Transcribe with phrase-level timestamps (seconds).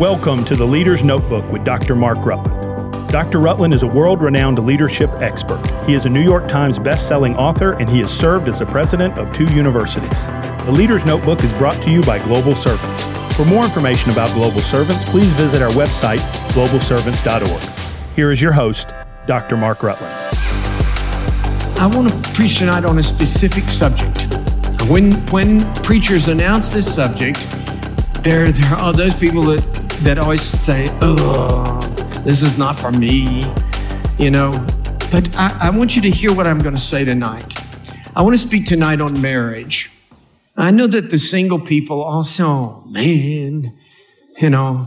[0.00, 1.96] Welcome to the Leader's Notebook with Dr.
[1.96, 3.08] Mark Rutland.
[3.08, 3.40] Dr.
[3.40, 5.60] Rutland is a world renowned leadership expert.
[5.86, 9.18] He is a New York Times best-selling author and he has served as the president
[9.18, 10.26] of two universities.
[10.66, 13.06] The Leader's Notebook is brought to you by Global Servants.
[13.34, 16.20] For more information about Global Servants, please visit our website,
[16.52, 18.14] globalservants.org.
[18.14, 18.94] Here is your host,
[19.26, 19.56] Dr.
[19.56, 20.14] Mark Rutland.
[21.76, 24.32] I want to preach tonight on a specific subject.
[24.88, 27.48] When, when preachers announce this subject,
[28.22, 31.80] there, there are those people that, that always say, oh,
[32.24, 33.44] this is not for me,
[34.18, 34.52] you know.
[35.10, 37.60] But I, I want you to hear what I'm going to say tonight.
[38.14, 39.90] I want to speak tonight on marriage.
[40.56, 43.62] I know that the single people also, man,
[44.38, 44.84] you know,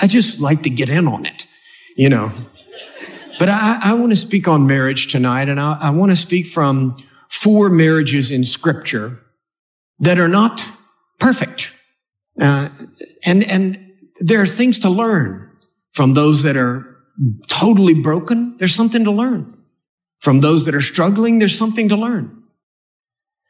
[0.00, 1.46] I just like to get in on it,
[1.96, 2.30] you know.
[3.38, 6.46] But I, I want to speak on marriage tonight, and I, I want to speak
[6.46, 6.96] from
[7.28, 9.18] four marriages in Scripture
[9.98, 10.64] that are not
[11.18, 11.72] perfect.
[12.40, 12.68] Uh,
[13.24, 15.50] and, and there's things to learn
[15.92, 16.96] from those that are
[17.48, 18.56] totally broken.
[18.58, 19.52] There's something to learn.
[20.18, 22.42] From those that are struggling, there's something to learn.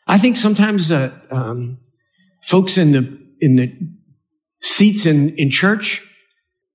[0.06, 1.78] I think sometimes uh, um,
[2.42, 3.72] folks in the in the
[4.61, 6.02] seats in, in church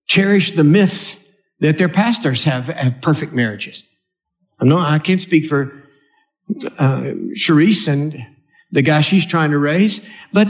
[0.08, 1.26] cherish the myth
[1.60, 3.88] that their pastors have, have perfect marriages.
[4.62, 5.84] I I can't speak for
[6.78, 8.26] uh, Sharice and
[8.72, 10.48] the guy she's trying to raise, but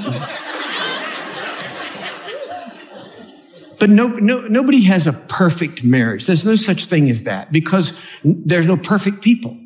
[3.80, 6.26] but no, no, nobody has a perfect marriage.
[6.26, 9.58] There's no such thing as that because there's no perfect people.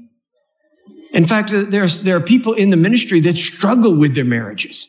[1.11, 4.87] In fact, there's, there are people in the ministry that struggle with their marriages.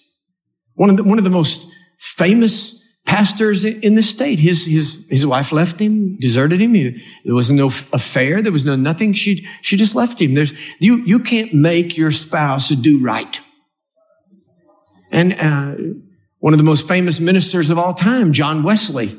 [0.75, 5.27] One of the, one of the most famous pastors in the state, his, his, his
[5.27, 6.73] wife left him, deserted him.
[6.75, 8.41] He, there was no affair.
[8.41, 9.13] There was no nothing.
[9.13, 10.35] She, she just left him.
[10.35, 13.41] There's, you, you can't make your spouse do right.
[15.13, 15.77] And, uh,
[16.45, 19.17] one of the most famous ministers of all time, John Wesley,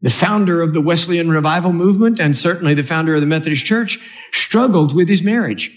[0.00, 4.00] the founder of the Wesleyan revival movement and certainly the founder of the Methodist Church,
[4.32, 5.70] struggled with his marriage.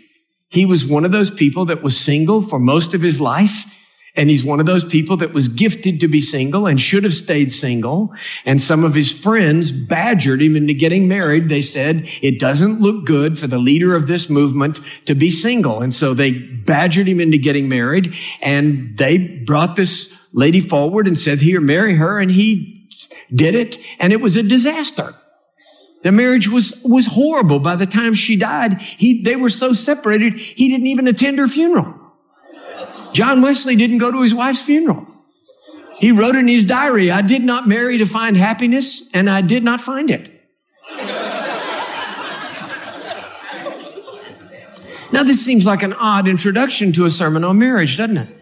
[0.49, 3.77] He was one of those people that was single for most of his life.
[4.15, 7.13] And he's one of those people that was gifted to be single and should have
[7.13, 8.15] stayed single.
[8.43, 11.47] And some of his friends badgered him into getting married.
[11.47, 15.83] They said, it doesn't look good for the leader of this movement to be single.
[15.83, 21.17] And so they badgered him into getting married and they brought this lady forward and
[21.17, 22.19] said, here, marry her.
[22.19, 22.89] And he
[23.33, 23.77] did it.
[23.99, 25.13] And it was a disaster.
[26.03, 27.59] The marriage was, was horrible.
[27.59, 31.47] By the time she died, he, they were so separated, he didn't even attend her
[31.47, 31.95] funeral.
[33.13, 35.07] John Wesley didn't go to his wife's funeral.
[35.99, 39.63] He wrote in his diary, I did not marry to find happiness and I did
[39.63, 40.29] not find it.
[45.11, 48.40] now, this seems like an odd introduction to a sermon on marriage, doesn't it?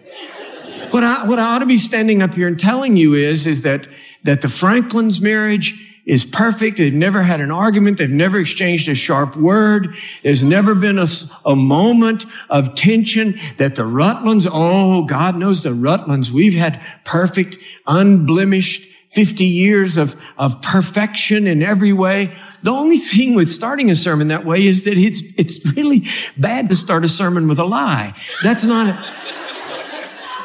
[0.91, 3.61] What I, what I ought to be standing up here and telling you is, is
[3.61, 3.87] that,
[4.23, 6.77] that the Franklin's marriage is perfect.
[6.77, 7.99] They've never had an argument.
[7.99, 9.95] They've never exchanged a sharp word.
[10.23, 11.05] There's never been a,
[11.45, 17.57] a moment of tension that the Rutlands, oh, God knows the Rutlands, we've had perfect,
[17.85, 22.35] unblemished 50 years of, of perfection in every way.
[22.63, 26.03] The only thing with starting a sermon that way is that it's, it's really
[26.37, 28.15] bad to start a sermon with a lie.
[28.43, 29.38] That's not a,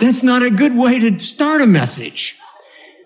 [0.01, 2.39] that's not a good way to start a message.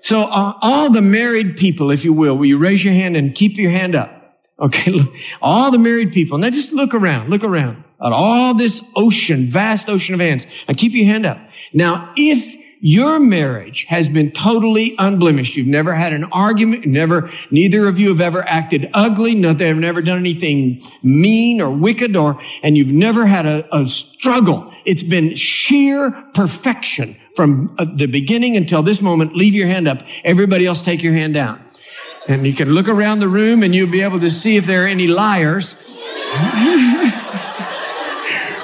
[0.01, 3.35] So uh, all the married people, if you will, will you raise your hand and
[3.35, 4.15] keep your hand up?
[4.61, 4.99] Okay,
[5.43, 6.39] all the married people.
[6.39, 10.77] Now just look around, look around at all this ocean, vast ocean of hands, and
[10.77, 11.39] keep your hand up.
[11.73, 15.57] Now, if your marriage has been totally unblemished.
[15.57, 16.87] You've never had an argument.
[16.87, 19.35] Never, neither of you have ever acted ugly.
[19.35, 23.85] No, they've never done anything mean or wicked or, and you've never had a, a
[23.87, 24.73] struggle.
[24.85, 29.35] It's been sheer perfection from uh, the beginning until this moment.
[29.35, 30.03] Leave your hand up.
[30.23, 31.61] Everybody else take your hand down.
[32.29, 34.85] And you can look around the room and you'll be able to see if there
[34.85, 35.75] are any liars.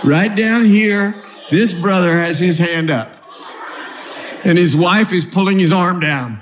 [0.05, 1.21] right down here,
[1.51, 3.24] this brother has his hand up
[4.45, 6.41] and his wife is pulling his arm down.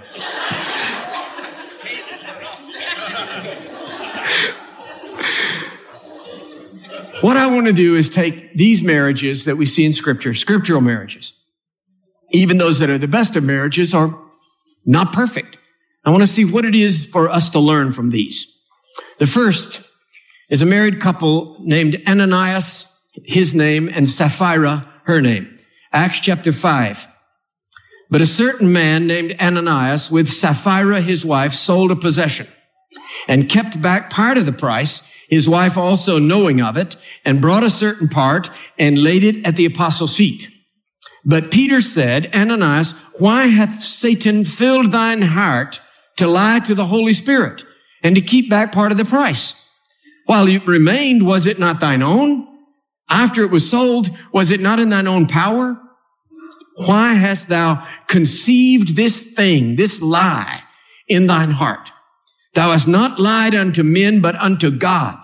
[7.22, 10.80] what I want to do is take these marriages that we see in scripture, scriptural
[10.80, 11.38] marriages,
[12.32, 14.10] even those that are the best of marriages are
[14.84, 15.56] not perfect.
[16.04, 18.48] I want to see what it is for us to learn from these.
[19.20, 19.88] The first
[20.50, 25.56] is a married couple named Ananias, his name, and Sapphira, her name.
[25.92, 27.06] Acts chapter 5.
[28.12, 32.46] But a certain man named Ananias with Sapphira, his wife, sold a possession
[33.26, 36.94] and kept back part of the price, his wife also knowing of it,
[37.24, 40.50] and brought a certain part and laid it at the apostles' feet.
[41.24, 45.80] But Peter said, Ananias, why hath Satan filled thine heart
[46.18, 47.64] to lie to the Holy Spirit
[48.02, 49.74] and to keep back part of the price?
[50.26, 52.46] While it remained, was it not thine own?
[53.08, 55.81] After it was sold, was it not in thine own power?
[56.76, 60.62] Why hast thou conceived this thing, this lie
[61.06, 61.92] in thine heart?
[62.54, 65.16] Thou hast not lied unto men, but unto God.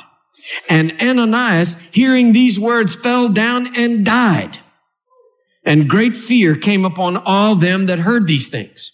[0.68, 4.58] And Ananias, hearing these words, fell down and died.
[5.64, 8.92] And great fear came upon all them that heard these things.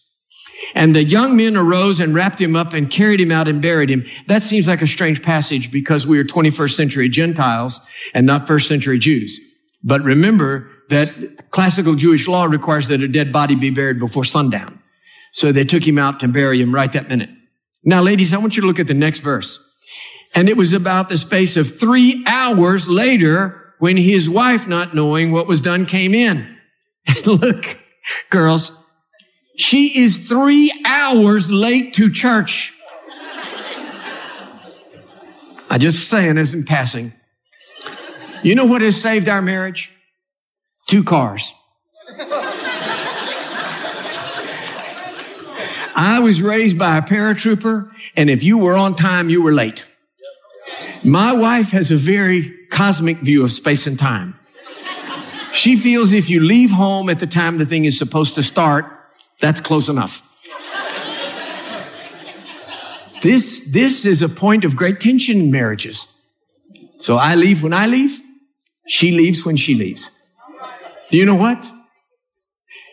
[0.74, 3.90] And the young men arose and wrapped him up and carried him out and buried
[3.90, 4.04] him.
[4.26, 8.68] That seems like a strange passage because we are 21st century Gentiles and not first
[8.68, 9.38] century Jews.
[9.82, 14.82] But remember that classical Jewish law requires that a dead body be buried before sundown.
[15.32, 17.30] So they took him out to bury him right that minute.
[17.84, 19.60] Now, ladies, I want you to look at the next verse.
[20.34, 25.32] And it was about the space of three hours later when his wife, not knowing
[25.32, 26.50] what was done, came in.
[27.06, 27.64] And look,
[28.30, 28.82] girls,
[29.56, 32.72] she is three hours late to church.
[35.70, 37.12] I just saying as in passing.
[38.42, 39.93] You know what has saved our marriage?
[40.86, 41.52] Two cars.
[45.96, 49.86] I was raised by a paratrooper, and if you were on time, you were late.
[51.04, 54.38] My wife has a very cosmic view of space and time.
[55.52, 58.86] She feels if you leave home at the time the thing is supposed to start,
[59.40, 60.30] that's close enough.
[63.22, 66.08] this, this is a point of great tension in marriages.
[66.98, 68.18] So I leave when I leave.
[68.86, 70.10] She leaves when she leaves.
[71.10, 71.70] Do you know what?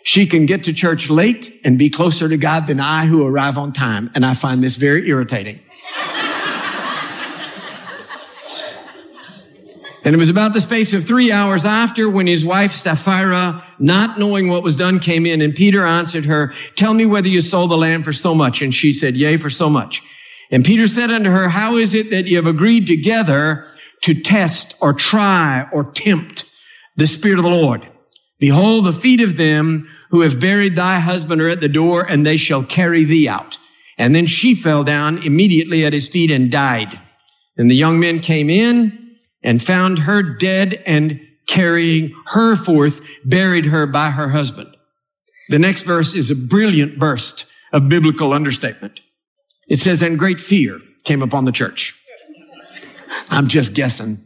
[0.04, 3.58] She can get to church late and be closer to God than I who arrive
[3.58, 4.10] on time.
[4.16, 5.60] And I find this very irritating.
[10.04, 14.18] And it was about the space of three hours after when his wife Sapphira, not
[14.18, 17.70] knowing what was done, came in and Peter answered her, tell me whether you sold
[17.70, 18.64] the land for so much.
[18.64, 20.02] And she said, yea, for so much.
[20.50, 23.64] And Peter said unto her, how is it that you have agreed together
[24.02, 26.46] to test or try or tempt
[26.96, 27.88] the Spirit of the Lord?
[28.42, 32.26] Behold, the feet of them who have buried thy husband are at the door and
[32.26, 33.60] they shall carry thee out.
[34.00, 37.00] And then she fell down immediately at his feet and died.
[37.56, 43.68] And the young men came in and found her dead and carrying her forth, buried
[43.68, 44.76] her by her husband.
[45.50, 49.02] The next verse is a brilliant burst of biblical understatement.
[49.68, 51.96] It says, and great fear came upon the church.
[53.30, 54.18] I'm just guessing.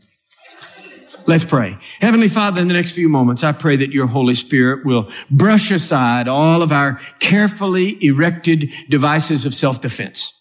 [1.28, 1.78] Let's pray.
[2.02, 5.72] Heavenly Father, in the next few moments, I pray that your Holy Spirit will brush
[5.72, 10.32] aside all of our carefully erected devices of self-defense.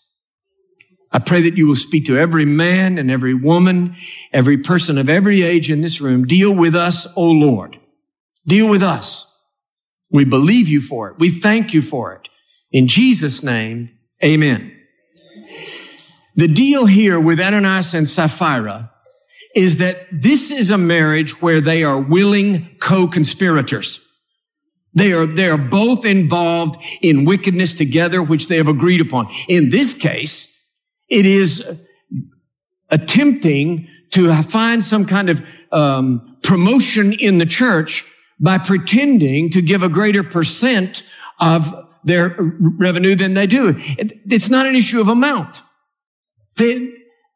[1.11, 3.97] I pray that you will speak to every man and every woman,
[4.31, 6.27] every person of every age in this room.
[6.27, 7.79] Deal with us, O Lord.
[8.47, 9.31] Deal with us.
[10.11, 11.19] We believe you for it.
[11.19, 12.29] We thank you for it.
[12.73, 13.89] In Jesus' name,
[14.23, 14.77] amen.
[16.35, 18.91] The deal here with Ananias and Sapphira
[19.55, 24.01] is that this is a marriage where they are willing co-conspirators.
[24.95, 29.29] They are, they are both involved in wickedness together, which they have agreed upon.
[29.49, 30.73] In this case,
[31.09, 31.87] it is
[32.91, 38.05] attempting to find some kind of um, promotion in the church
[38.39, 41.03] by pretending to give a greater percent
[41.41, 41.67] of
[42.05, 42.37] their
[42.79, 43.75] revenue than they do.
[43.77, 45.63] It's not an issue of amount.
[46.57, 46.93] They,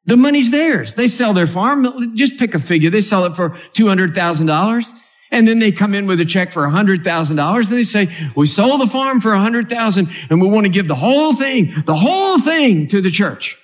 [0.08, 0.94] the money's theirs.
[0.94, 2.16] They sell their farm.
[2.16, 2.88] Just pick a figure.
[2.88, 5.04] They sell it for $200,000.
[5.30, 8.80] And then they come in with a check for $100,000 and they say, we sold
[8.80, 12.86] the farm for 100,000 and we want to give the whole thing, the whole thing
[12.86, 13.58] to the church.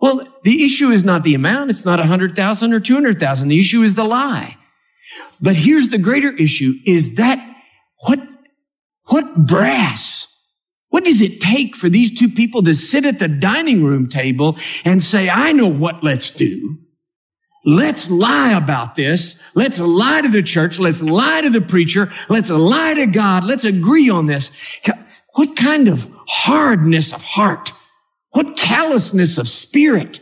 [0.00, 1.68] Well, the issue is not the amount.
[1.68, 3.48] It's not 100,000 or 200,000.
[3.48, 4.56] The issue is the lie.
[5.42, 7.38] But here's the greater issue is that
[8.06, 8.20] what,
[9.10, 10.17] what brass?
[10.90, 14.56] What does it take for these two people to sit at the dining room table
[14.84, 16.78] and say, I know what let's do.
[17.64, 19.54] Let's lie about this.
[19.54, 20.78] Let's lie to the church.
[20.78, 22.10] Let's lie to the preacher.
[22.30, 23.44] Let's lie to God.
[23.44, 24.80] Let's agree on this.
[25.34, 27.72] What kind of hardness of heart?
[28.30, 30.20] What callousness of spirit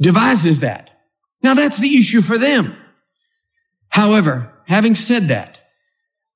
[0.00, 0.90] devises that?
[1.42, 2.76] Now that's the issue for them.
[3.88, 5.60] However, having said that,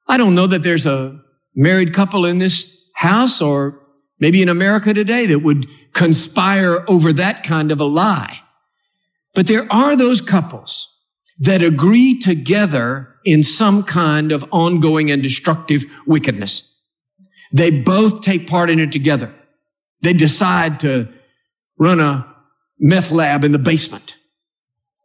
[0.06, 1.20] I don't know that there's a
[1.54, 3.80] married couple in this house or
[4.18, 8.40] maybe in America today that would conspire over that kind of a lie.
[9.34, 10.86] But there are those couples
[11.38, 16.78] that agree together in some kind of ongoing and destructive wickedness.
[17.54, 19.34] They both take part in it together.
[20.02, 21.08] They decide to
[21.78, 22.26] run a
[22.78, 24.16] meth lab in the basement.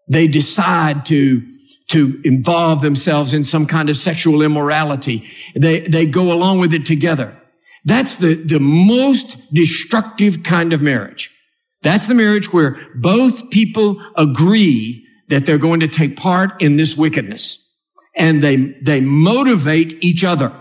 [0.10, 1.48] They decide to
[1.88, 5.24] to involve themselves in some kind of sexual immorality.
[5.56, 7.40] They, they go along with it together.
[7.86, 11.32] That's the, the most destructive kind of marriage.
[11.84, 16.98] That's the marriage where both people agree that they're going to take part in this
[16.98, 17.62] wickedness
[18.18, 20.52] and they, they motivate each other.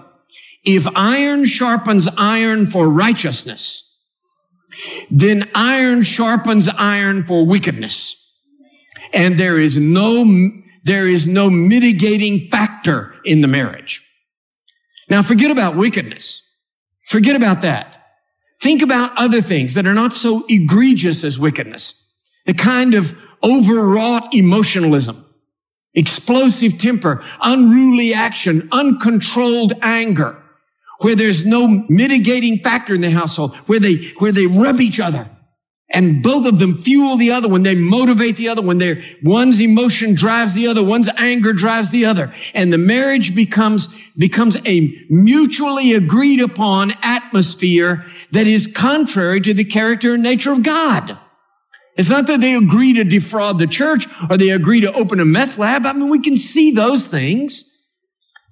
[0.64, 3.90] If iron sharpens iron for righteousness,
[5.10, 8.20] then iron sharpens iron for wickedness.
[9.14, 10.24] And there is no,
[10.82, 14.06] there is no mitigating factor in the marriage.
[15.08, 16.43] Now forget about wickedness.
[17.04, 18.00] Forget about that.
[18.60, 22.00] Think about other things that are not so egregious as wickedness.
[22.46, 25.24] The kind of overwrought emotionalism,
[25.94, 30.42] explosive temper, unruly action, uncontrolled anger,
[31.00, 35.28] where there's no mitigating factor in the household, where they, where they rub each other.
[35.94, 37.62] And both of them fuel the other one.
[37.62, 38.78] They motivate the other one.
[38.78, 40.82] Their one's emotion drives the other.
[40.82, 42.34] One's anger drives the other.
[42.52, 49.64] And the marriage becomes, becomes a mutually agreed upon atmosphere that is contrary to the
[49.64, 51.16] character and nature of God.
[51.96, 55.24] It's not that they agree to defraud the church or they agree to open a
[55.24, 55.86] meth lab.
[55.86, 57.70] I mean, we can see those things.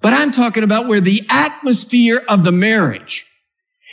[0.01, 3.25] But I'm talking about where the atmosphere of the marriage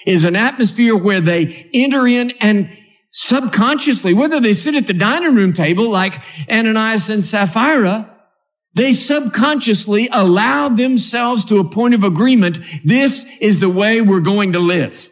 [0.06, 2.70] is an atmosphere where they enter in and
[3.10, 8.16] subconsciously, whether they sit at the dining room table like Ananias and Sapphira,
[8.74, 12.58] they subconsciously allow themselves to a point of agreement.
[12.84, 15.08] This is the way we're going to live.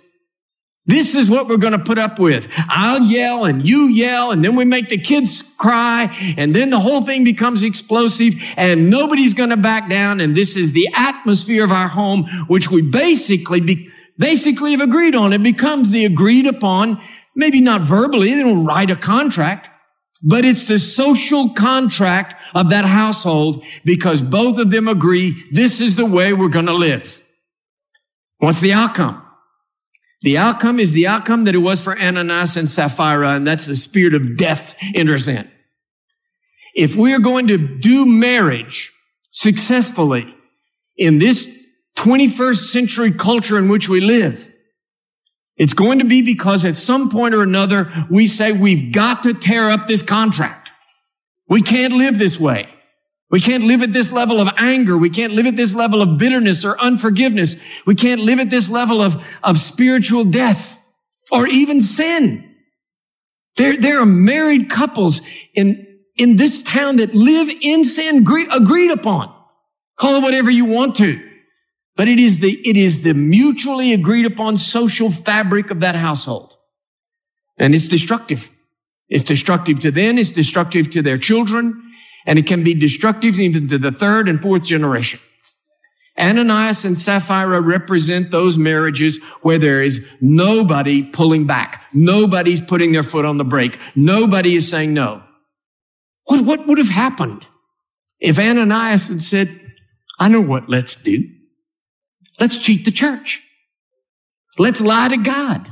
[0.89, 2.49] This is what we're going to put up with.
[2.71, 6.81] I'll yell and you yell and then we make the kids cry and then the
[6.81, 10.23] whole thing becomes explosive and nobody's going to back down.
[10.23, 15.15] And this is the atmosphere of our home, which we basically, be, basically have agreed
[15.15, 15.35] on.
[15.35, 16.99] It becomes the agreed upon,
[17.35, 18.35] maybe not verbally.
[18.35, 19.71] They don't write a contract,
[20.23, 25.97] but it's the social contract of that household because both of them agree this is
[25.97, 27.23] the way we're going to live.
[28.39, 29.25] What's the outcome?
[30.23, 33.77] The outcome is the outcome that it was for Ananias and Sapphira, and that's the
[33.77, 35.49] spirit of death enters in.
[36.75, 38.93] If we are going to do marriage
[39.31, 40.35] successfully
[40.97, 41.67] in this
[41.97, 44.49] 21st century culture in which we live,
[45.59, 49.35] it's going to be because at some point or another, we say we've got to
[49.35, 50.71] tear up this contract.
[51.49, 52.69] We can't live this way.
[53.31, 54.97] We can't live at this level of anger.
[54.97, 57.63] We can't live at this level of bitterness or unforgiveness.
[57.85, 60.83] We can't live at this level of, of spiritual death
[61.31, 62.55] or even sin.
[63.57, 65.21] There, there are married couples
[65.55, 69.35] in, in this town that live in sin agreed upon.
[69.97, 71.28] Call it whatever you want to.
[71.99, 76.55] But it is the, it is the mutually agreed upon social fabric of that household.
[77.59, 78.49] And it's destructive.
[79.11, 80.17] It's destructive to them.
[80.17, 81.85] It's destructive to their children
[82.29, 85.19] and it can be destructive even to the third and fourth generation.
[86.19, 91.85] Ananias and Sapphira represent those marriages where there is nobody pulling back.
[91.95, 93.79] Nobody's putting their foot on the brake.
[93.97, 95.23] Nobody is saying no.
[96.27, 97.47] What, what would have happened
[98.21, 99.49] if Ananias had said,
[100.19, 101.25] I know what let's do.
[102.41, 103.43] Let's cheat the church.
[104.59, 105.69] Let's lie to God.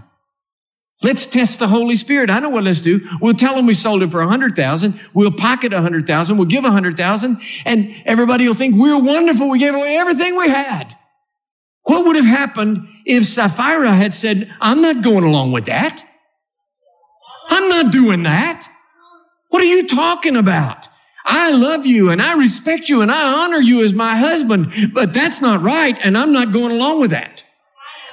[1.02, 2.30] Let's test the Holy Spirit.
[2.30, 3.00] I know what let's do.
[3.20, 4.98] We'll tell them we sold it for a hundred thousand.
[5.12, 6.38] We'll pocket a hundred thousand.
[6.38, 9.50] We'll give a hundred thousand and everybody will think we're wonderful.
[9.50, 10.96] We gave away everything we had.
[11.82, 16.02] What would have happened if Sapphira had said, I'm not going along with that.
[17.50, 18.66] I'm not doing that.
[19.50, 20.88] What are you talking about?
[21.28, 25.12] I love you and I respect you and I honor you as my husband, but
[25.12, 25.98] that's not right.
[26.04, 27.44] And I'm not going along with that.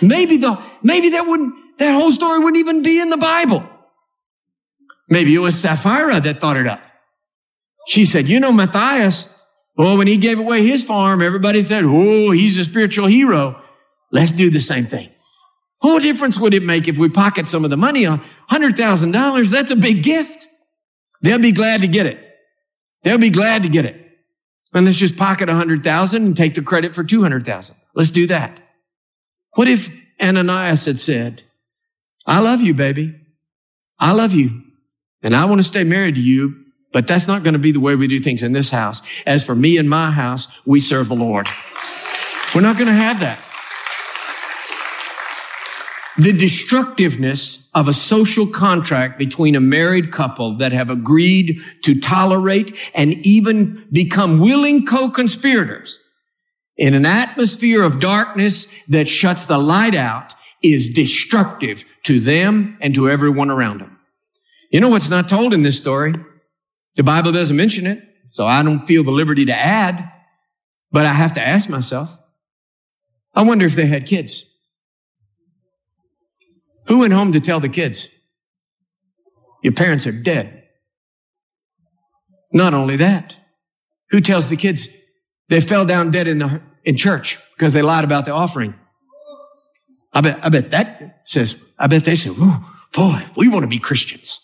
[0.01, 3.69] Maybe the, maybe that wouldn't, that whole story wouldn't even be in the Bible.
[5.09, 6.85] Maybe it was Sapphira that thought it up.
[7.87, 9.45] She said, you know, Matthias,
[9.77, 13.61] well, when he gave away his farm, everybody said, oh, he's a spiritual hero.
[14.11, 15.09] Let's do the same thing.
[15.81, 19.51] What difference would it make if we pocket some of the money on $100,000?
[19.51, 20.47] That's a big gift.
[21.21, 22.32] They'll be glad to get it.
[23.03, 23.99] They'll be glad to get it.
[24.73, 27.75] And let's just pocket 100,000 and take the credit for 200,000.
[27.93, 28.59] Let's do that.
[29.55, 29.89] What if
[30.21, 31.43] Ananias had said,
[32.25, 33.15] I love you, baby.
[33.99, 34.63] I love you.
[35.21, 36.55] And I want to stay married to you,
[36.91, 39.01] but that's not going to be the way we do things in this house.
[39.25, 41.47] As for me and my house, we serve the Lord.
[42.55, 43.52] We're not going to have that.
[46.17, 52.75] The destructiveness of a social contract between a married couple that have agreed to tolerate
[52.93, 55.99] and even become willing co-conspirators
[56.77, 62.95] in an atmosphere of darkness that shuts the light out is destructive to them and
[62.95, 63.99] to everyone around them.
[64.71, 66.13] You know what's not told in this story?
[66.95, 68.03] The Bible doesn't mention it.
[68.29, 70.11] so I don't feel the liberty to add,
[70.91, 72.19] but I have to ask myself,
[73.35, 74.52] I wonder if they had kids.
[76.87, 78.09] Who went home to tell the kids?
[79.61, 80.63] Your parents are dead.
[82.51, 83.39] Not only that,
[84.09, 84.89] who tells the kids
[85.49, 88.75] they fell down dead in the, in church because they lied about the offering?
[90.13, 92.29] I bet, I bet that says, I bet they say,
[92.93, 94.39] boy, we want to be Christians.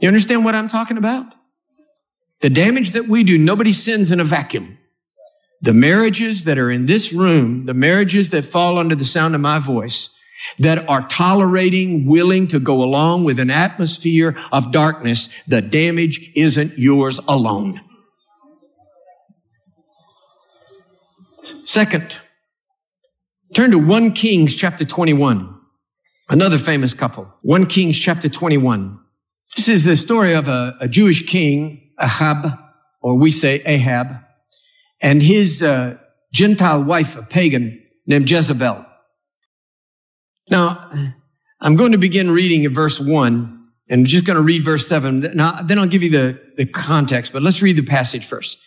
[0.00, 1.26] You understand what I'm talking about?
[2.40, 4.78] The damage that we do, nobody sins in a vacuum.
[5.62, 9.40] The marriages that are in this room, the marriages that fall under the sound of
[9.40, 10.16] my voice,
[10.58, 16.78] that are tolerating, willing to go along with an atmosphere of darkness, the damage isn't
[16.78, 17.80] yours alone.
[21.64, 22.18] Second,
[23.54, 25.56] turn to 1 Kings chapter 21.
[26.28, 27.32] Another famous couple.
[27.42, 28.98] 1 Kings chapter 21.
[29.56, 32.58] This is the story of a, a Jewish king, Ahab,
[33.02, 34.20] or we say Ahab,
[35.00, 35.98] and his uh,
[36.32, 38.84] Gentile wife, a pagan named Jezebel.
[40.50, 40.90] Now,
[41.60, 44.86] I'm going to begin reading at verse one and I'm just going to read verse
[44.86, 45.20] seven.
[45.34, 48.58] Now, then I'll give you the, the context, but let's read the passage first.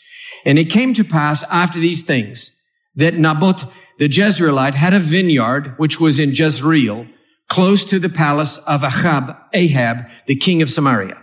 [0.46, 2.60] And it came to pass after these things
[2.96, 7.08] that Naboth the Jezreelite had a vineyard which was in Jezreel,
[7.48, 11.23] close to the palace of Ahab, Ahab, the king of Samaria.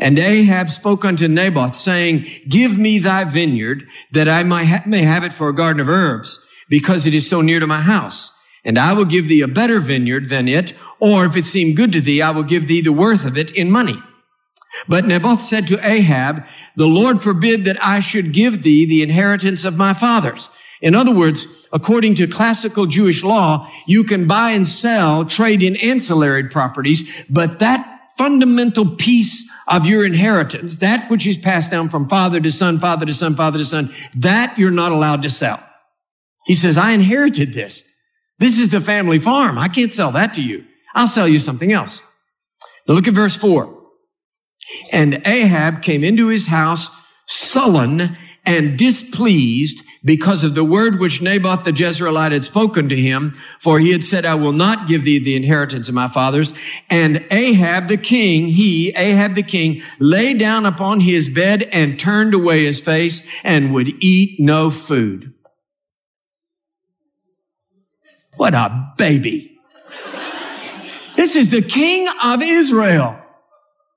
[0.00, 5.32] And Ahab spoke unto Naboth, saying, Give me thy vineyard, that I may have it
[5.32, 8.92] for a garden of herbs, because it is so near to my house and I
[8.92, 12.22] will give thee a better vineyard than it, or if it seem good to thee,
[12.22, 13.96] I will give thee the worth of it in money.
[14.88, 16.44] But Naboth said to Ahab,
[16.76, 20.48] the Lord forbid that I should give thee the inheritance of my fathers.
[20.80, 25.76] In other words, according to classical Jewish law, you can buy and sell, trade in
[25.76, 32.06] ancillary properties, but that fundamental piece of your inheritance, that which is passed down from
[32.06, 35.62] father to son, father to son, father to son, that you're not allowed to sell.
[36.46, 37.84] He says, I inherited this.
[38.38, 39.58] This is the family farm.
[39.58, 40.64] I can't sell that to you.
[40.94, 42.02] I'll sell you something else.
[42.88, 43.78] Now look at verse four.
[44.92, 46.88] And Ahab came into his house
[47.26, 53.32] sullen and displeased because of the word which Naboth the Jezreelite had spoken to him,
[53.58, 56.54] for he had said, I will not give thee the inheritance of my fathers.
[56.88, 62.34] And Ahab the king, he, Ahab the king, lay down upon his bed and turned
[62.34, 65.34] away his face and would eat no food.
[68.36, 69.58] What a baby.
[71.16, 73.20] This is the king of Israel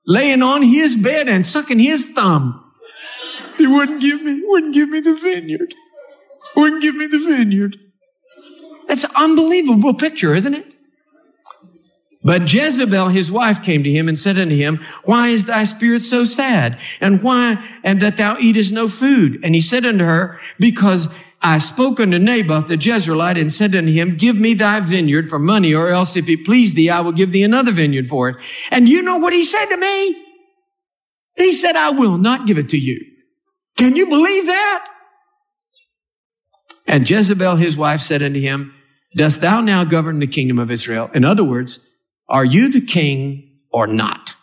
[0.06, 2.60] laying on his bed and sucking his thumb.
[3.56, 5.72] He wouldn't give me, wouldn't give me the vineyard.
[6.56, 7.76] Wouldn't give me the vineyard.
[8.88, 10.74] That's an unbelievable picture, isn't it?
[12.22, 16.00] But Jezebel, his wife, came to him and said unto him, Why is thy spirit
[16.00, 16.78] so sad?
[17.00, 19.40] And why, and that thou eatest no food?
[19.42, 21.14] And he said unto her, Because
[21.44, 25.38] I spoke unto Naboth the Jezreelite and said unto him, give me thy vineyard for
[25.38, 28.36] money, or else if it please thee, I will give thee another vineyard for it.
[28.70, 30.24] And you know what he said to me?
[31.36, 32.98] He said, I will not give it to you.
[33.76, 34.88] Can you believe that?
[36.86, 38.74] And Jezebel, his wife, said unto him,
[39.16, 41.10] Dost thou now govern the kingdom of Israel?
[41.14, 41.86] In other words,
[42.28, 44.34] are you the king or not?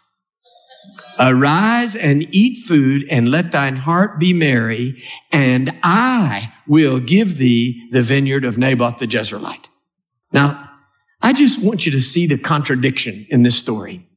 [1.19, 5.01] Arise and eat food and let thine heart be merry,
[5.31, 9.67] and I will give thee the vineyard of Naboth the Jezreelite.
[10.33, 10.69] Now,
[11.21, 14.07] I just want you to see the contradiction in this story.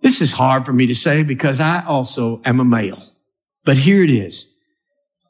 [0.00, 3.00] This is hard for me to say because I also am a male.
[3.64, 4.51] But here it is.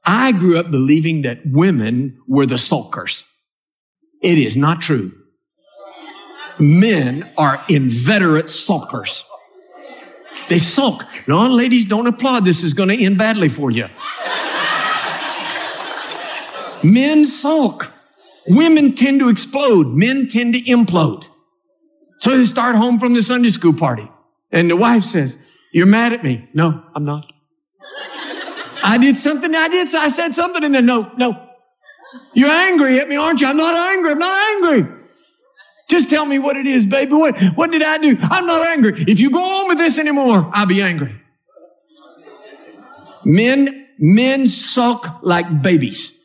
[0.04, 3.28] I grew up believing that women were the sulkers.
[4.20, 5.12] It is not true.
[6.58, 9.24] Men are inveterate sulkers.
[10.48, 11.04] They sulk.
[11.26, 12.44] No, ladies, don't applaud.
[12.44, 13.88] This is going to end badly for you.
[16.84, 17.92] Men sulk.
[18.48, 19.88] Women tend to explode.
[19.88, 21.28] Men tend to implode.
[22.20, 24.08] So they start home from the Sunday school party.
[24.50, 25.38] And the wife says,
[25.72, 26.48] you're mad at me.
[26.52, 27.31] No, I'm not.
[28.82, 29.54] I did something.
[29.54, 29.94] I did.
[29.94, 31.48] I said something and then no, no.
[32.34, 33.46] You're angry at me, aren't you?
[33.46, 34.12] I'm not angry.
[34.12, 34.98] I'm not angry.
[35.88, 37.12] Just tell me what it is, baby.
[37.12, 38.16] What, what did I do?
[38.22, 39.04] I'm not angry.
[39.06, 41.20] If you go on with this anymore, I'll be angry.
[43.24, 46.18] Men, men sulk like babies.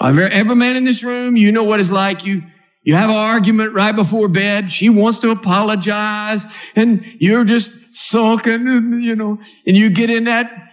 [0.00, 2.24] Every man in this room, you know what it's like.
[2.24, 2.42] You,
[2.82, 4.70] you have an argument right before bed.
[4.70, 10.24] She wants to apologize and you're just sulking and, you know, and you get in
[10.24, 10.67] that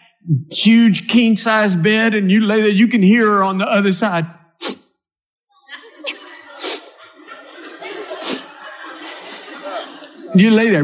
[0.52, 3.92] huge king size bed and you lay there, you can hear her on the other
[3.92, 4.26] side.
[10.36, 10.84] you lay there.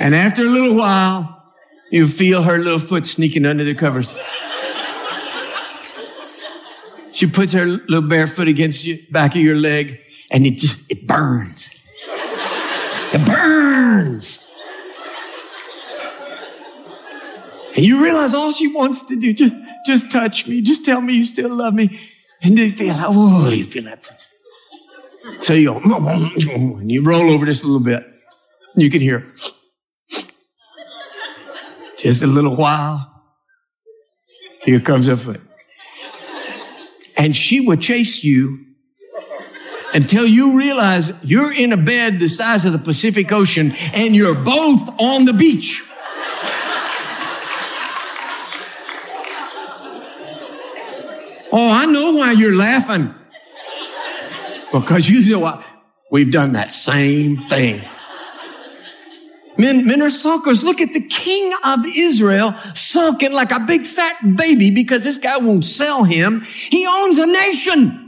[0.00, 1.54] And after a little while,
[1.90, 4.14] you feel her little foot sneaking under the covers.
[7.12, 10.90] She puts her little bare foot against your back of your leg and it just,
[10.90, 11.79] it burns.
[13.12, 14.46] It burns.
[17.76, 19.54] And you realize all she wants to do, just,
[19.86, 20.60] just touch me.
[20.60, 21.98] Just tell me you still love me.
[22.42, 24.04] And you feel like, oh, you feel that.
[25.40, 28.04] So you go, mm, mm, mm, and you roll over just a little bit.
[28.76, 29.32] You can hear,
[31.98, 33.06] just a little while.
[34.64, 35.40] Here comes her foot
[37.20, 38.64] and she will chase you
[39.94, 44.34] until you realize you're in a bed the size of the Pacific Ocean and you're
[44.34, 45.82] both on the beach.
[51.52, 53.14] Oh, I know why you're laughing.
[54.72, 55.64] Because you know what?
[56.10, 57.82] We've done that same thing.
[59.58, 60.64] Men, men are suckers.
[60.64, 65.36] Look at the king of Israel sulking like a big fat baby because this guy
[65.38, 66.40] won't sell him.
[66.40, 67.99] He owns a nation.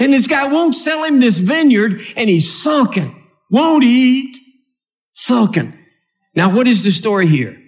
[0.00, 3.28] And this guy won't sell him this vineyard and he's sulking.
[3.50, 4.36] Won't eat.
[5.12, 5.74] Sulking.
[6.34, 7.60] Now, what is the story here?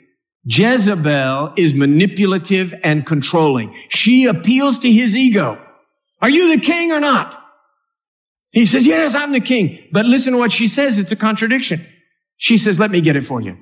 [0.44, 3.76] Jezebel is manipulative and controlling.
[3.88, 5.60] She appeals to his ego.
[6.20, 7.38] Are you the king or not?
[8.52, 9.78] He says, yes, I'm the king.
[9.92, 10.98] But listen to what she says.
[10.98, 11.80] It's a contradiction.
[12.38, 13.58] She says, let me get it for you.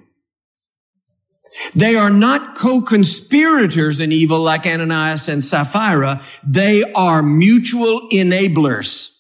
[1.75, 6.23] They are not co-conspirators in evil like Ananias and Sapphira.
[6.47, 9.17] They are mutual enablers.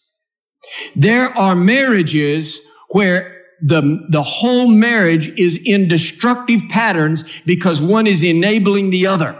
[0.94, 8.24] There are marriages where the, the whole marriage is in destructive patterns because one is
[8.24, 9.36] enabling the other.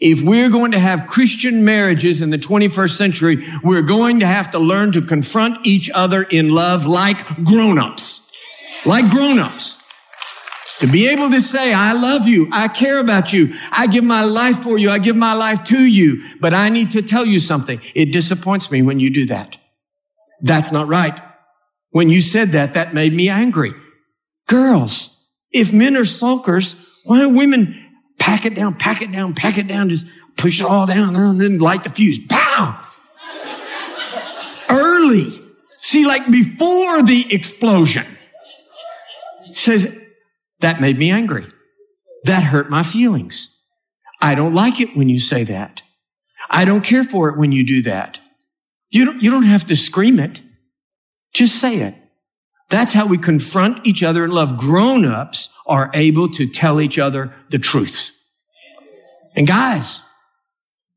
[0.00, 4.50] If we're going to have Christian marriages in the 21st century, we're going to have
[4.52, 8.20] to learn to confront each other in love like grown-ups
[8.84, 9.79] like grown-ups.
[10.80, 12.48] To be able to say, I love you.
[12.52, 13.54] I care about you.
[13.70, 14.90] I give my life for you.
[14.90, 16.22] I give my life to you.
[16.40, 17.80] But I need to tell you something.
[17.94, 19.58] It disappoints me when you do that.
[20.40, 21.20] That's not right.
[21.90, 23.72] When you said that, that made me angry.
[24.46, 27.78] Girls, if men are sulkers, why don't women
[28.18, 31.40] pack it down, pack it down, pack it down, just push it all down and
[31.40, 32.26] then light the fuse.
[32.26, 32.82] Pow!
[34.70, 35.26] Early.
[35.76, 38.06] See, like before the explosion
[39.52, 40.00] says,
[40.60, 41.46] that made me angry.
[42.24, 43.58] That hurt my feelings.
[44.20, 45.82] I don't like it when you say that.
[46.50, 48.18] I don't care for it when you do that.
[48.90, 50.40] You don't, you don't have to scream it.
[51.32, 51.94] Just say it.
[52.68, 54.56] That's how we confront each other in love.
[54.56, 58.16] Grown-ups are able to tell each other the truth.
[59.34, 60.06] And guys,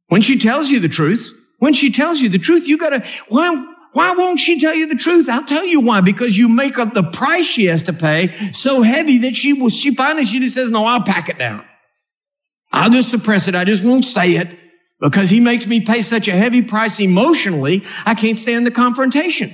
[0.08, 3.73] when she tells you the truth, when she tells you the truth, you gotta, why,
[3.94, 5.30] why won't she tell you the truth?
[5.30, 6.02] I'll tell you why.
[6.02, 9.70] Because you make up the price she has to pay so heavy that she will,
[9.70, 11.64] she finally, she just says, no, I'll pack it down.
[12.72, 13.54] I'll just suppress it.
[13.54, 14.58] I just won't say it
[15.00, 17.84] because he makes me pay such a heavy price emotionally.
[18.06, 19.54] I can't stand the confrontation.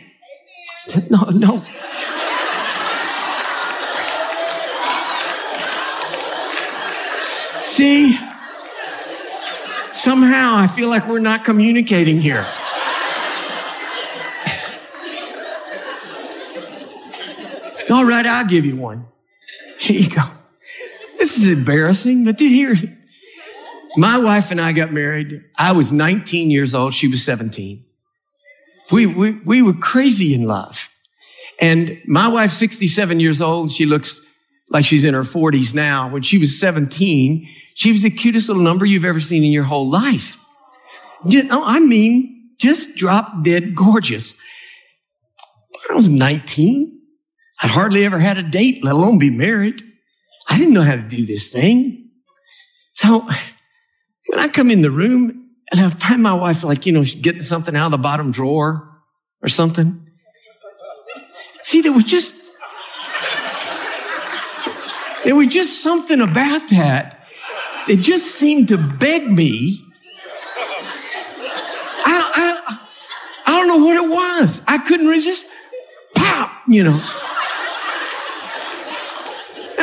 [1.09, 1.63] No, no.
[7.61, 8.17] See,
[9.91, 12.45] somehow I feel like we're not communicating here.
[17.89, 19.07] All right, I'll give you one.
[19.79, 20.21] Here you go.
[21.17, 22.89] This is embarrassing, but did hear it.
[23.97, 25.41] my wife and I got married.
[25.57, 26.93] I was 19 years old.
[26.93, 27.83] She was 17.
[28.91, 30.89] We, we, we were crazy in love.
[31.61, 33.71] And my wife's 67 years old.
[33.71, 34.25] She looks
[34.69, 36.09] like she's in her 40s now.
[36.09, 39.63] When she was 17, she was the cutest little number you've ever seen in your
[39.63, 40.37] whole life.
[41.25, 44.35] I mean, just drop dead gorgeous.
[45.89, 46.98] I was 19.
[47.61, 49.81] I'd hardly ever had a date, let alone be married.
[50.49, 52.09] I didn't know how to do this thing.
[52.93, 53.19] So
[54.27, 57.41] when I come in the room and I find my wife like, you know, getting
[57.41, 59.01] something out of the bottom drawer
[59.41, 60.07] or something.
[61.61, 62.53] See, there was just,
[65.23, 67.27] there was just something about that
[67.87, 69.79] It just seemed to beg me.
[72.05, 72.79] I, I,
[73.47, 74.63] I don't know what it was.
[74.67, 75.47] I couldn't resist.
[76.15, 77.01] Pop, you know.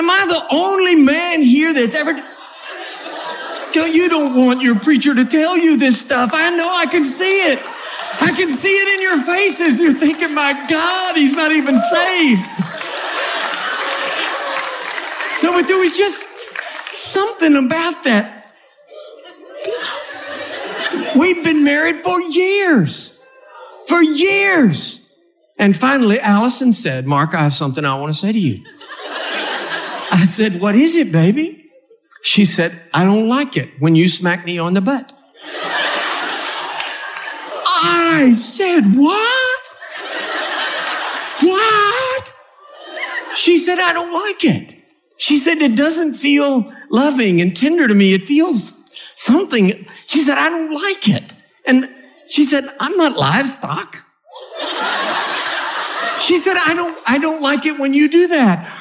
[0.07, 2.12] Am I the only man here that's ever.
[3.73, 6.31] Don't, you don't want your preacher to tell you this stuff.
[6.33, 7.59] I know, I can see it.
[8.21, 9.81] I can see it in your faces.
[9.81, 12.47] You're thinking, my God, he's not even saved.
[15.42, 16.57] No, but there was just
[16.95, 18.49] something about that.
[21.19, 23.21] We've been married for years.
[23.88, 25.19] For years.
[25.59, 28.64] And finally, Alison said, Mark, I have something I want to say to you.
[30.16, 31.70] I said, what is it, baby?
[32.22, 35.12] She said, I don't like it when you smack me on the butt.
[37.83, 39.62] I said, what?
[41.42, 42.33] What?
[43.37, 44.74] She said, I don't like it.
[45.18, 48.14] She said, it doesn't feel loving and tender to me.
[48.14, 48.72] It feels
[49.16, 49.87] something.
[50.07, 51.35] She said, I don't like it.
[51.66, 51.90] And
[52.26, 54.02] she said, I'm not livestock.
[56.20, 58.72] She said, I don't, I don't like it when you do that.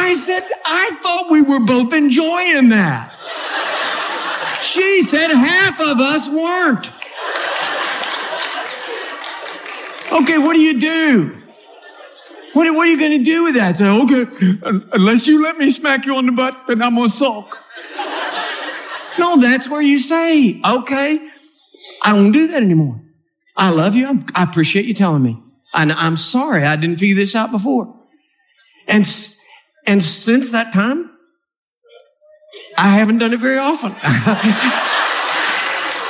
[0.00, 3.14] I said, I thought we were both enjoying that.
[4.62, 6.90] She said half of us weren't.
[10.22, 11.36] Okay, what do you do?
[12.52, 13.76] What, what are you going to do with that?
[13.76, 14.26] Say, okay,
[14.92, 17.58] unless you let me smack you on the butt, then I'm going to sulk.
[19.18, 21.28] No, that's where you say, okay,
[22.04, 23.00] I don't do that anymore.
[23.56, 24.24] I love you.
[24.34, 25.36] I appreciate you telling me.
[25.74, 27.94] And I'm sorry I didn't figure this out before.
[28.88, 29.06] And,
[29.86, 31.10] and since that time,
[32.76, 33.92] I haven't done it very often.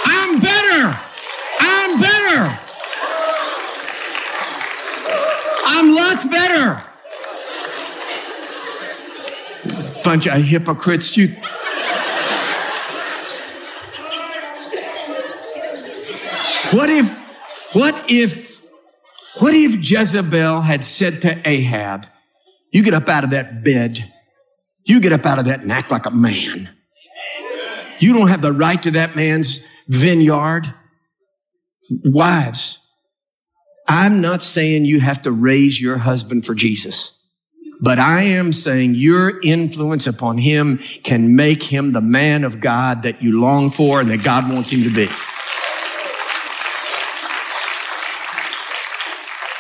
[0.06, 0.98] I'm better.
[1.60, 2.58] I'm better.
[5.66, 6.84] I'm lots better.
[10.04, 11.16] Bunch of hypocrites.
[11.16, 11.28] You.
[16.72, 18.64] What if, what if,
[19.40, 22.06] what if Jezebel had said to Ahab,
[22.72, 23.98] you get up out of that bed.
[24.84, 26.70] You get up out of that and act like a man.
[27.98, 30.72] You don't have the right to that man's vineyard.
[32.04, 32.78] Wives,
[33.86, 37.18] I'm not saying you have to raise your husband for Jesus,
[37.82, 43.02] but I am saying your influence upon him can make him the man of God
[43.02, 45.08] that you long for and that God wants him to be.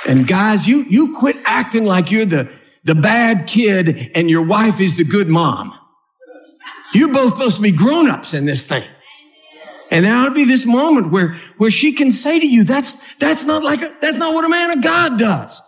[0.08, 2.50] And guys, you, you quit acting like you're the,
[2.84, 5.72] the bad kid and your wife is the good mom.
[6.92, 8.84] You're both supposed to be grown-ups in this thing.
[9.90, 13.16] And there ought to be this moment where, where she can say to you, that's,
[13.16, 15.60] that's not like, a, that's not what a man of God does.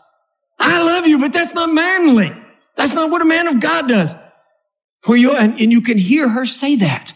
[0.59, 2.33] I love you, but that's not manly.
[2.77, 4.15] That's not what a man of God does.
[5.01, 7.15] For you, and, and you can hear her say that.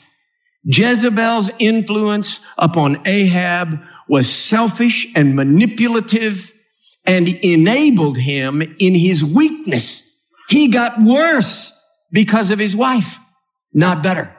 [0.64, 6.52] Jezebel's influence upon Ahab was selfish and manipulative
[7.06, 10.26] and enabled him in his weakness.
[10.48, 11.72] He got worse
[12.12, 13.18] because of his wife,
[13.72, 14.34] not better.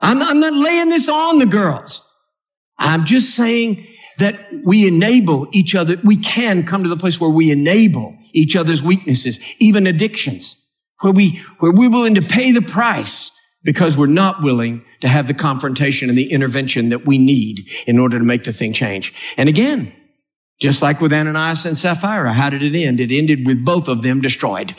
[0.00, 2.06] I'm not, I'm not laying this on the girls.
[2.78, 3.86] I'm just saying
[4.18, 5.96] that we enable each other.
[6.02, 10.60] We can come to the place where we enable each other's weaknesses, even addictions,
[11.00, 13.30] where we, where we're willing to pay the price
[13.62, 17.98] because we're not willing to have the confrontation and the intervention that we need in
[17.98, 19.14] order to make the thing change.
[19.36, 19.92] And again,
[20.62, 23.00] just like with Ananias and Sapphira, how did it end?
[23.00, 24.76] It ended with both of them destroyed.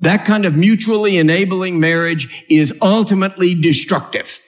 [0.00, 4.40] That kind of mutually enabling marriage is ultimately destructive.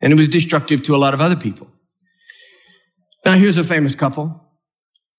[0.00, 1.68] And it was destructive to a lot of other people.
[3.24, 4.40] Now here's a famous couple.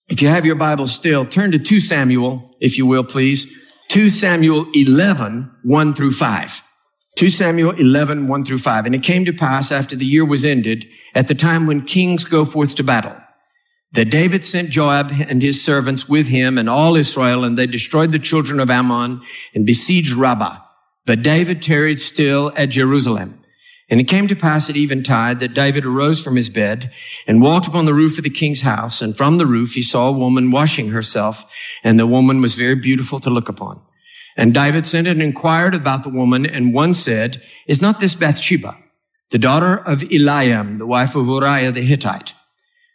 [0.07, 3.51] If you have your Bible still, turn to 2 Samuel, if you will, please.
[3.89, 6.61] 2 Samuel 11, 1 through 5.
[7.17, 8.85] 2 Samuel 11, 1 through 5.
[8.85, 12.23] And it came to pass after the year was ended, at the time when kings
[12.23, 13.15] go forth to battle,
[13.93, 18.11] that David sent Joab and his servants with him and all Israel, and they destroyed
[18.11, 19.21] the children of Ammon
[19.53, 20.59] and besieged Rabbah.
[21.05, 23.41] But David tarried still at Jerusalem.
[23.89, 26.91] And it came to pass at eventide that David arose from his bed
[27.27, 29.01] and walked upon the roof of the king's house.
[29.01, 31.51] And from the roof he saw a woman washing herself,
[31.83, 33.77] and the woman was very beautiful to look upon.
[34.35, 38.75] And David sent and inquired about the woman, and one said, Is not this Bathsheba,
[39.29, 42.33] the daughter of Eliam, the wife of Uriah the Hittite?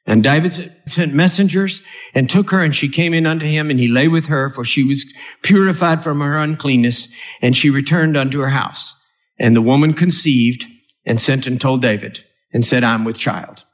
[0.06, 1.82] And David sent messengers
[2.14, 4.64] and took her and she came in unto him and he lay with her for
[4.64, 8.98] she was purified from her uncleanness and she returned unto her house.
[9.38, 10.64] And the woman conceived
[11.06, 13.64] and sent and told David and said, I'm with child.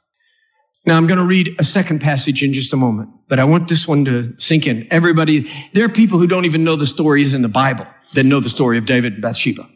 [0.85, 3.67] Now I'm going to read a second passage in just a moment, but I want
[3.67, 4.87] this one to sink in.
[4.89, 8.39] Everybody, there are people who don't even know the stories in the Bible that know
[8.39, 9.67] the story of David and Bathsheba.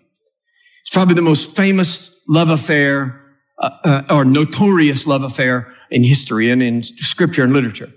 [0.81, 3.21] It's probably the most famous love affair
[3.57, 7.91] uh, uh, or notorious love affair in history and in scripture and literature.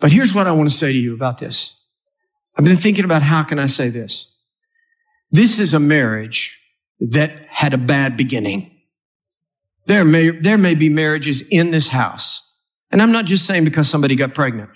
[0.00, 1.82] But here's what I want to say to you about this.
[2.56, 4.36] I've been thinking about how can I say this?
[5.30, 6.60] This is a marriage
[7.00, 8.70] that had a bad beginning.
[9.86, 12.44] There may, there may be marriages in this house.
[12.90, 14.70] And I'm not just saying because somebody got pregnant,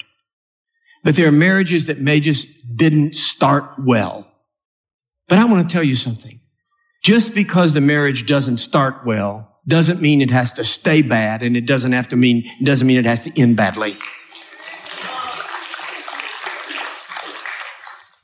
[1.02, 4.30] but there are marriages that may just didn't start well.
[5.28, 6.40] But I want to tell you something.
[7.02, 11.56] Just because the marriage doesn't start well doesn't mean it has to stay bad and
[11.56, 13.96] it doesn't have to mean, it doesn't mean it has to end badly.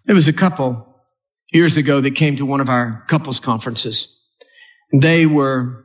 [0.07, 1.03] There was a couple
[1.53, 4.18] years ago that came to one of our couples conferences.
[5.01, 5.85] They were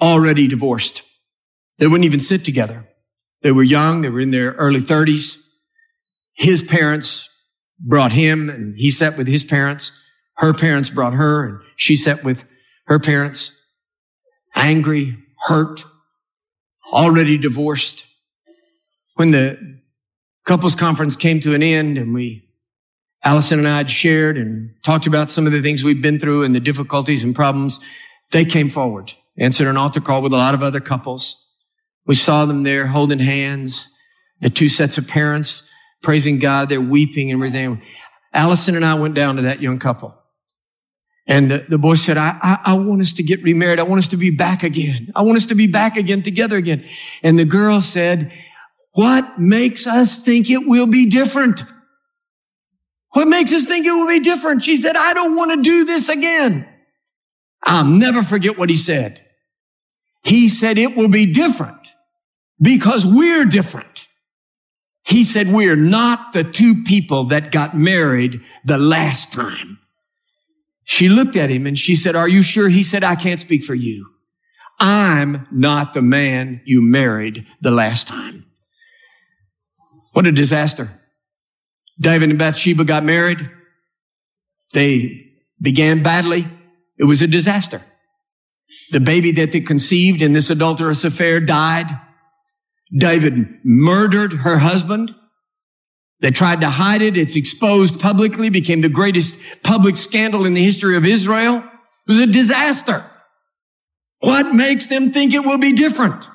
[0.00, 1.02] already divorced.
[1.78, 2.88] They wouldn't even sit together.
[3.42, 4.02] They were young.
[4.02, 5.60] They were in their early thirties.
[6.36, 7.28] His parents
[7.78, 9.92] brought him and he sat with his parents.
[10.36, 12.50] Her parents brought her and she sat with
[12.86, 13.55] her parents.
[14.56, 15.16] Angry,
[15.46, 15.84] hurt,
[16.92, 18.06] already divorced.
[19.14, 19.80] When the
[20.44, 22.48] couples conference came to an end and we,
[23.24, 26.44] Alison and I had shared and talked about some of the things we've been through
[26.44, 27.84] and the difficulties and problems,
[28.30, 31.42] they came forward, answered an altar call with a lot of other couples.
[32.06, 33.90] We saw them there holding hands,
[34.40, 35.70] the two sets of parents
[36.02, 36.68] praising God.
[36.68, 37.82] They're weeping and everything.
[38.32, 40.15] Alison and I went down to that young couple.
[41.26, 43.80] And the, boy said, I, I, I, want us to get remarried.
[43.80, 45.10] I want us to be back again.
[45.16, 46.84] I want us to be back again together again.
[47.22, 48.32] And the girl said,
[48.94, 51.62] what makes us think it will be different?
[53.10, 54.62] What makes us think it will be different?
[54.62, 56.68] She said, I don't want to do this again.
[57.64, 59.20] I'll never forget what he said.
[60.22, 61.88] He said it will be different
[62.60, 64.06] because we're different.
[65.04, 69.78] He said we're not the two people that got married the last time.
[70.88, 72.68] She looked at him and she said, are you sure?
[72.68, 74.08] He said, I can't speak for you.
[74.78, 78.46] I'm not the man you married the last time.
[80.12, 80.88] What a disaster.
[81.98, 83.50] David and Bathsheba got married.
[84.74, 86.46] They began badly.
[86.96, 87.82] It was a disaster.
[88.92, 91.88] The baby that they conceived in this adulterous affair died.
[92.96, 95.12] David murdered her husband.
[96.20, 97.16] They tried to hide it.
[97.16, 101.56] It's exposed publicly, became the greatest public scandal in the history of Israel.
[101.56, 103.04] It was a disaster.
[104.20, 106.26] What makes them think it will be different?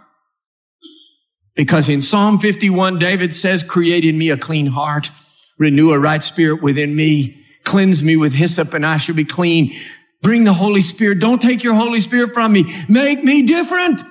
[1.55, 5.09] Because in Psalm 51, David says, create in me a clean heart,
[5.57, 9.73] renew a right spirit within me, cleanse me with hyssop and I shall be clean.
[10.21, 11.19] Bring the Holy Spirit.
[11.19, 12.63] Don't take your Holy Spirit from me.
[12.87, 14.01] Make me different.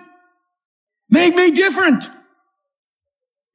[1.08, 2.04] Make me different.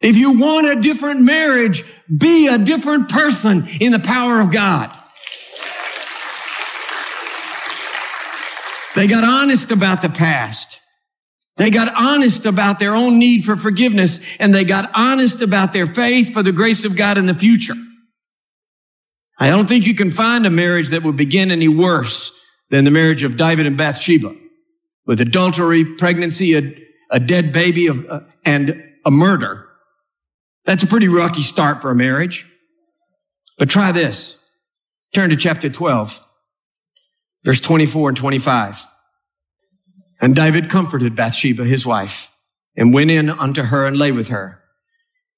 [0.05, 1.83] If you want a different marriage,
[2.15, 4.95] be a different person in the power of God.
[8.95, 10.79] They got honest about the past.
[11.57, 15.87] They got honest about their own need for forgiveness and they got honest about their
[15.87, 17.73] faith for the grace of God in the future.
[19.39, 22.31] I don't think you can find a marriage that would begin any worse
[22.69, 24.35] than the marriage of David and Bathsheba
[25.07, 26.61] with adultery, pregnancy, a,
[27.09, 29.64] a dead baby, uh, and a murder.
[30.65, 32.45] That's a pretty rocky start for a marriage.
[33.57, 34.51] But try this.
[35.13, 36.19] Turn to chapter 12,
[37.43, 38.85] verse 24 and 25.
[40.21, 42.35] And David comforted Bathsheba, his wife,
[42.75, 44.61] and went in unto her and lay with her.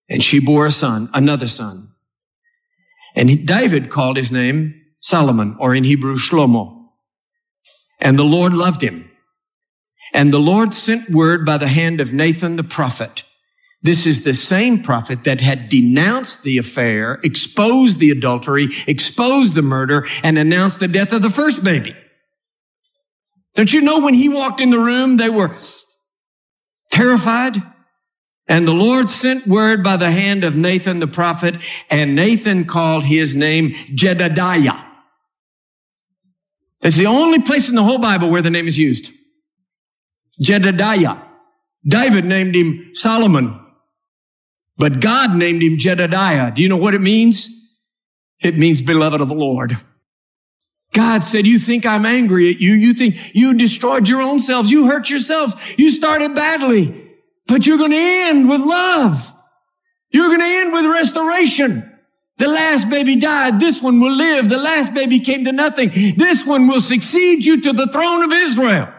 [0.09, 1.89] And she bore a son, another son.
[3.15, 6.89] And David called his name Solomon, or in Hebrew, Shlomo.
[7.99, 9.11] And the Lord loved him.
[10.13, 13.23] And the Lord sent word by the hand of Nathan the prophet
[13.81, 19.61] this is the same prophet that had denounced the affair, exposed the adultery, exposed the
[19.61, 21.95] murder, and announced the death of the first baby.
[23.53, 25.53] Don't you know when he walked in the room, they were
[26.91, 27.55] terrified?
[28.47, 31.57] And the Lord sent word by the hand of Nathan the prophet,
[31.89, 34.83] and Nathan called his name Jedediah.
[36.81, 39.11] It's the only place in the whole Bible where the name is used.
[40.39, 41.17] Jedediah.
[41.85, 43.66] David named him Solomon.
[44.77, 46.51] But God named him Jedediah.
[46.53, 47.75] Do you know what it means?
[48.41, 49.73] It means beloved of the Lord.
[50.93, 52.73] God said, you think I'm angry at you.
[52.73, 54.71] You think you destroyed your own selves.
[54.71, 55.55] You hurt yourselves.
[55.77, 57.11] You started badly,
[57.47, 59.31] but you're going to end with love.
[60.11, 61.93] You're going to end with restoration.
[62.37, 63.59] The last baby died.
[63.59, 64.47] This one will live.
[64.47, 65.89] The last baby came to nothing.
[65.89, 68.93] This one will succeed you to the throne of Israel.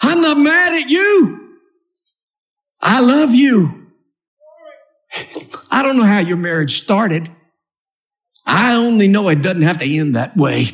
[0.00, 1.58] I'm not mad at you.
[2.80, 3.77] I love you.
[5.70, 7.30] I don't know how your marriage started.
[8.46, 10.66] I only know it doesn't have to end that way.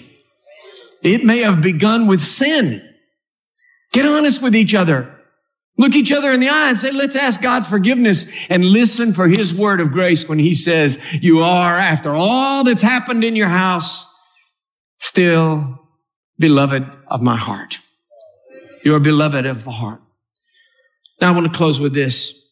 [1.03, 2.83] It may have begun with sin.
[3.93, 5.11] Get honest with each other.
[5.77, 9.27] Look each other in the eye and say, let's ask God's forgiveness and listen for
[9.27, 13.49] his word of grace when he says, you are, after all that's happened in your
[13.49, 14.07] house,
[14.99, 15.89] still
[16.39, 17.79] beloved of my heart.
[18.85, 20.01] You are beloved of the heart.
[21.21, 22.44] Now I want to close with this.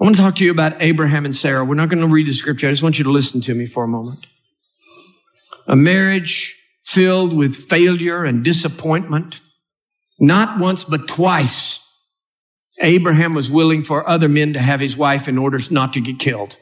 [0.00, 1.62] I want to talk to you about Abraham and Sarah.
[1.62, 2.68] We're not going to read the scripture.
[2.68, 4.26] I just want you to listen to me for a moment.
[5.66, 9.40] A marriage filled with failure and disappointment.
[10.18, 11.86] Not once, but twice.
[12.80, 16.18] Abraham was willing for other men to have his wife in order not to get
[16.18, 16.56] killed.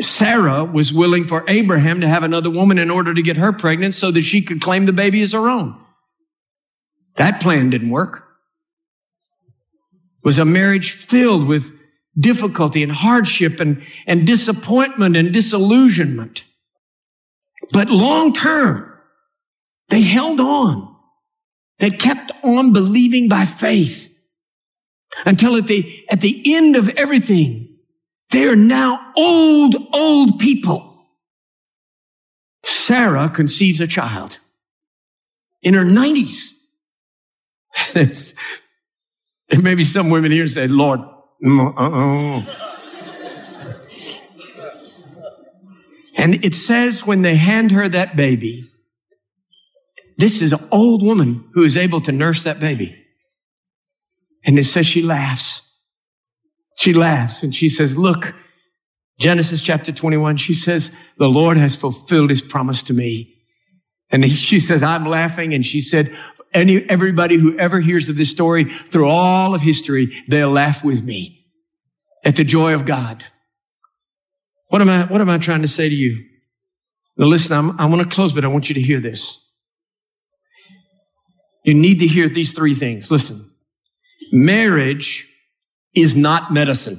[0.00, 3.94] Sarah was willing for Abraham to have another woman in order to get her pregnant
[3.94, 5.78] so that she could claim the baby as her own.
[7.16, 8.27] That plan didn't work.
[10.28, 11.72] Was a marriage filled with
[12.14, 16.44] difficulty and hardship and, and disappointment and disillusionment.
[17.72, 18.92] But long term,
[19.88, 20.94] they held on.
[21.78, 24.22] They kept on believing by faith
[25.24, 27.78] until at the, at the end of everything,
[28.30, 31.06] they are now old, old people.
[32.64, 34.40] Sarah conceives a child
[35.62, 36.50] in her 90s.
[37.94, 38.34] it's,
[39.56, 42.42] maybe some women here say, Lord, uh-uh.
[46.18, 48.64] and it says when they hand her that baby,
[50.16, 53.04] this is an old woman who is able to nurse that baby.
[54.44, 55.64] And it says she laughs.
[56.76, 58.34] She laughs and she says, look,
[59.18, 63.34] Genesis chapter 21, she says, the Lord has fulfilled his promise to me.
[64.10, 65.52] And he, she says, I'm laughing.
[65.52, 66.16] And she said,
[66.52, 71.04] any, everybody who ever hears of this story through all of history, they'll laugh with
[71.04, 71.46] me
[72.24, 73.24] at the joy of God.
[74.68, 76.24] What am I, what am I trying to say to you?
[77.16, 79.44] Now listen, I'm, I want to close, but I want you to hear this.
[81.64, 83.10] You need to hear these three things.
[83.10, 83.40] Listen,
[84.32, 85.28] marriage
[85.94, 86.96] is not medicine.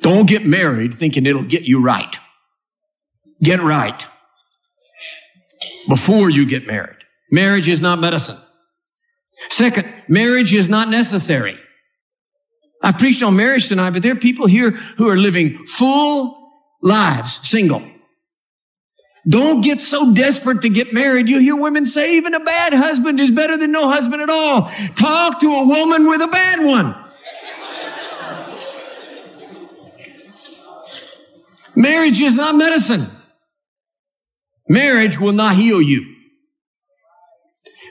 [0.00, 2.16] Don't get married thinking it'll get you right.
[3.42, 4.06] Get right
[5.88, 6.96] before you get married.
[7.30, 8.36] Marriage is not medicine.
[9.48, 11.56] Second, marriage is not necessary.
[12.82, 16.36] I preached on marriage tonight, but there are people here who are living full
[16.82, 17.82] lives, single.
[19.28, 21.28] Don't get so desperate to get married.
[21.28, 24.70] You hear women say even a bad husband is better than no husband at all.
[24.94, 26.96] Talk to a woman with a bad one.
[31.76, 33.06] Marriage is not medicine.
[34.70, 36.14] Marriage will not heal you.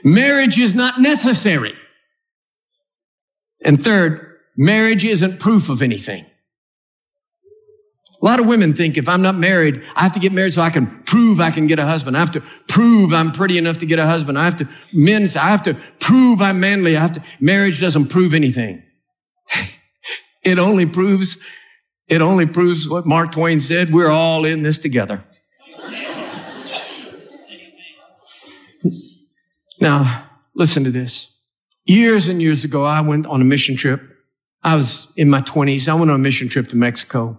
[0.02, 1.74] Marriage is not necessary.
[3.62, 6.24] And third, marriage isn't proof of anything.
[8.22, 10.62] A lot of women think if I'm not married, I have to get married so
[10.62, 12.16] I can prove I can get a husband.
[12.16, 14.38] I have to prove I'm pretty enough to get a husband.
[14.38, 16.96] I have to, men, I have to prove I'm manly.
[16.96, 18.82] I have to, marriage doesn't prove anything.
[20.42, 21.44] it only proves,
[22.08, 23.92] it only proves what Mark Twain said.
[23.92, 25.24] We're all in this together.
[29.80, 31.38] Now, listen to this.
[31.84, 34.02] Years and years ago, I went on a mission trip.
[34.62, 35.88] I was in my twenties.
[35.88, 37.38] I went on a mission trip to Mexico.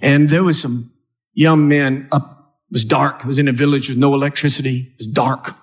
[0.00, 0.92] And there was some
[1.34, 2.30] young men up.
[2.70, 3.22] It was dark.
[3.22, 4.92] It was in a village with no electricity.
[4.92, 5.56] It was dark.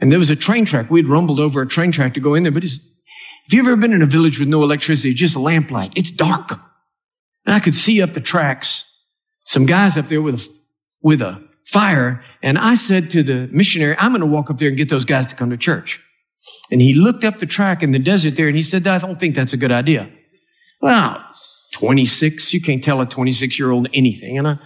[0.00, 0.90] And there was a train track.
[0.90, 2.78] We'd rumbled over a train track to go in there, but it's,
[3.46, 6.52] if you've ever been in a village with no electricity, just a lamplight, it's dark.
[7.44, 9.04] And I could see up the tracks
[9.40, 10.48] some guys up there with a,
[11.02, 12.22] with a fire.
[12.42, 15.04] And I said to the missionary, I'm going to walk up there and get those
[15.04, 16.02] guys to come to church.
[16.70, 19.18] And he looked up the track in the desert there and he said, I don't
[19.18, 20.08] think that's a good idea.
[20.80, 21.24] Well,
[21.72, 24.38] 26, you can't tell a 26 year old anything.
[24.38, 24.58] And I,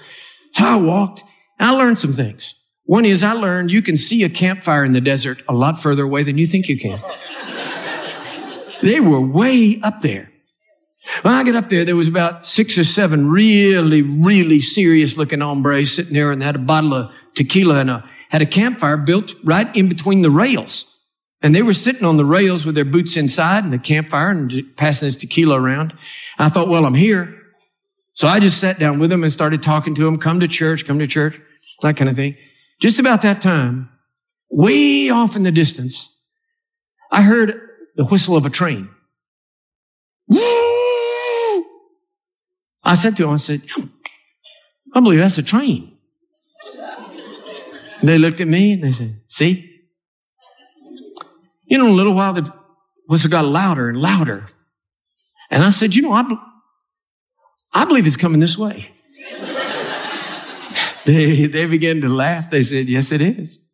[0.53, 1.23] so I walked
[1.59, 2.55] and I learned some things.
[2.85, 6.03] One is I learned you can see a campfire in the desert a lot further
[6.03, 7.01] away than you think you can.
[8.83, 10.33] they were way up there.
[11.23, 15.41] When I got up there, there was about six or seven really, really serious looking
[15.41, 19.33] hombres sitting there and had a bottle of tequila and a, had a campfire built
[19.43, 20.87] right in between the rails.
[21.43, 24.53] And they were sitting on the rails with their boots inside and the campfire and
[24.77, 25.95] passing this tequila around.
[26.39, 27.35] I thought, well, I'm here.
[28.13, 30.19] So I just sat down with them and started talking to them.
[30.19, 31.41] Come to church, come to church,
[31.81, 32.37] that kind of thing.
[32.79, 33.89] Just about that time,
[34.51, 36.15] way off in the distance,
[37.11, 37.59] I heard
[37.97, 38.91] the whistle of a train.
[42.83, 43.63] I said to him, I said,
[44.95, 45.97] I believe that's a train.
[48.01, 49.83] And they looked at me and they said, see?
[51.67, 52.53] You know, in a little while, the
[53.07, 54.47] whistle got louder and louder.
[55.51, 56.25] And I said, you know, I,
[57.75, 58.91] I believe it's coming this way.
[61.05, 62.51] they, they began to laugh.
[62.51, 63.71] They said, yes, it is.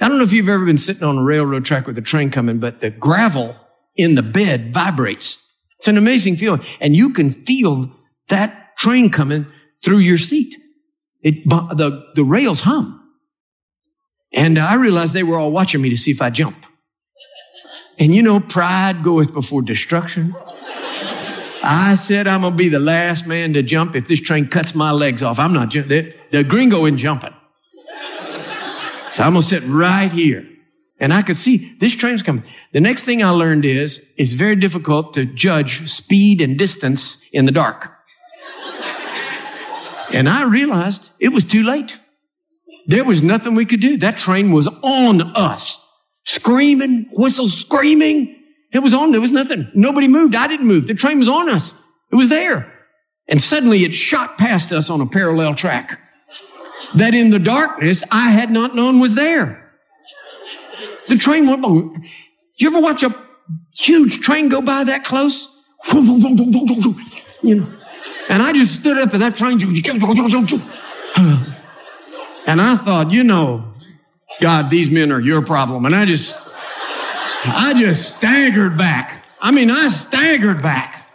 [0.00, 2.30] I don't know if you've ever been sitting on a railroad track with a train
[2.30, 3.54] coming, but the gravel
[3.96, 5.49] in the bed vibrates.
[5.80, 6.60] It's an amazing feeling.
[6.78, 7.90] And you can feel
[8.28, 9.46] that train coming
[9.82, 10.54] through your seat.
[11.22, 12.98] It, the, the rails hum.
[14.30, 16.66] And I realized they were all watching me to see if I jump.
[17.98, 20.34] And you know, pride goeth before destruction.
[21.62, 24.90] I said I'm gonna be the last man to jump if this train cuts my
[24.90, 25.38] legs off.
[25.38, 25.88] I'm not jumping.
[25.88, 27.34] The, the gringo isn't jumping.
[29.12, 30.46] So I'm gonna sit right here.
[31.00, 32.44] And I could see this train's coming.
[32.72, 37.46] The next thing I learned is it's very difficult to judge speed and distance in
[37.46, 37.90] the dark.
[40.12, 41.98] and I realized it was too late.
[42.86, 43.96] There was nothing we could do.
[43.96, 45.86] That train was on us.
[46.24, 48.36] Screaming, whistle screaming.
[48.72, 49.10] It was on.
[49.10, 49.70] There was nothing.
[49.74, 50.34] Nobody moved.
[50.34, 50.86] I didn't move.
[50.86, 51.72] The train was on us.
[52.12, 52.72] It was there.
[53.26, 55.98] And suddenly it shot past us on a parallel track
[56.94, 59.59] that in the darkness I had not known was there.
[61.10, 61.68] The train went by.
[62.56, 63.12] You ever watch a
[63.76, 65.68] huge train go by that close?
[67.42, 67.66] You know.
[68.28, 69.58] And I just stood up and that train.
[72.46, 73.72] And I thought, you know,
[74.40, 75.84] God, these men are your problem.
[75.84, 76.54] And I just,
[77.44, 79.24] I just staggered back.
[79.40, 81.10] I mean, I staggered back.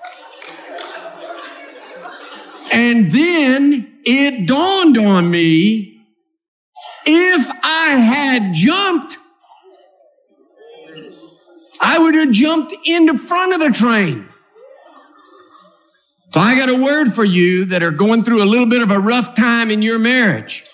[2.73, 6.01] And then it dawned on me
[7.05, 9.17] if I had jumped,
[11.85, 14.27] I would have jumped in the front of the train.
[16.33, 18.89] So I got a word for you that are going through a little bit of
[18.89, 20.65] a rough time in your marriage.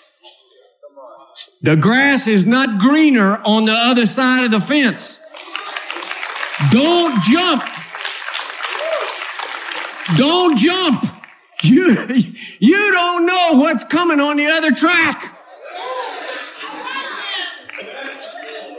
[1.60, 5.22] The grass is not greener on the other side of the fence.
[6.70, 7.62] Don't jump.
[10.16, 11.04] Don't jump.
[11.62, 12.06] You,
[12.58, 15.28] you don't know what's coming on the other track.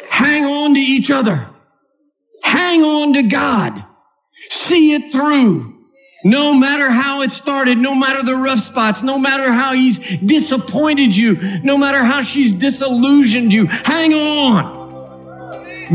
[0.09, 1.52] Hang on to each other.
[2.43, 3.83] Hang on to God.
[4.49, 5.73] See it through.
[6.25, 11.15] No matter how it started, no matter the rough spots, no matter how he's disappointed
[11.15, 14.83] you, no matter how she's disillusioned you, hang on.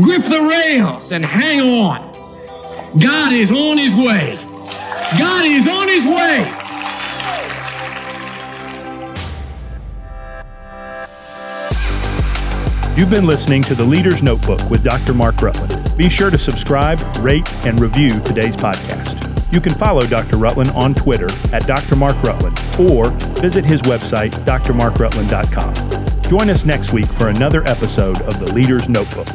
[0.03, 2.09] Grip the rails and hang on.
[2.99, 4.35] God is on his way.
[5.17, 6.58] God is on his way.
[12.99, 15.13] You've been listening to the Leader's Notebook with Dr.
[15.13, 15.89] Mark Rutland.
[15.95, 19.53] Be sure to subscribe, rate, and review today's podcast.
[19.53, 20.35] You can follow Dr.
[20.35, 21.95] Rutland on Twitter at Dr.
[21.95, 26.23] Mark Rutland or visit his website, drmarkrutland.com.
[26.23, 29.29] Join us next week for another episode of the Leader's Notebook.